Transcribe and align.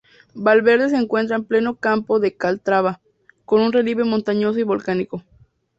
Valverde 0.33 0.89
se 0.89 0.97
encuentra 0.97 1.35
en 1.35 1.43
pleno 1.43 1.75
Campo 1.75 2.19
de 2.19 2.35
Calatrava, 2.35 3.01
con 3.45 3.61
un 3.61 3.71
relieve 3.71 4.03
montañoso 4.03 4.57
y 4.57 4.63
volcánico. 4.63 5.23